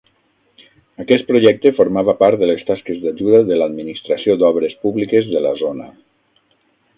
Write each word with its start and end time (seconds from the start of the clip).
Aquest 1.03 1.27
projecte 1.33 1.71
formava 1.79 2.15
part 2.23 2.39
de 2.43 2.49
les 2.53 2.63
tasques 2.69 3.03
d'ajuda 3.03 3.43
de 3.51 3.59
l'Administració 3.63 4.37
d'Obres 4.41 4.75
Públiques 4.87 5.31
de 5.37 5.45
la 5.49 5.53
zona. 5.63 5.93